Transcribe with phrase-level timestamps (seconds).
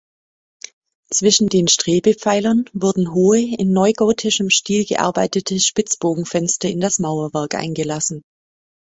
[1.11, 8.23] Zwischen den Strebepfeilern wurden hohe, in neugotischem Stil gearbeitete Spitzbogenfenster in das Mauerwerk eingelassen.